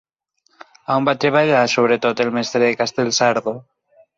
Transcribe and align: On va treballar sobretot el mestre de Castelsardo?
On 0.95 1.07
va 1.09 1.13
treballar 1.25 1.61
sobretot 1.75 2.25
el 2.25 2.35
mestre 2.39 2.63
de 2.67 2.73
Castelsardo? 2.83 3.55